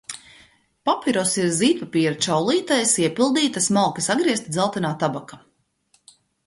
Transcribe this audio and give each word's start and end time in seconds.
Papirosi 0.89 1.37
ir 1.43 1.51
zīdpapīra 1.59 2.15
čaulītēs 2.27 2.97
iepildīta 3.05 3.65
smalki 3.69 4.09
sagriezta 4.09 4.57
dzeltenā 4.59 4.95
tabaka. 5.07 5.45